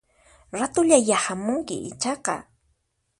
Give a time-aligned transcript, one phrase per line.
[0.59, 2.35] Ratullayá hamunki ichaqa